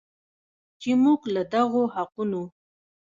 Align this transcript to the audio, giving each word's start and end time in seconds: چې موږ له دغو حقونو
چې 0.81 0.91
موږ 1.03 1.21
له 1.33 1.41
دغو 1.53 1.83
حقونو 1.95 2.43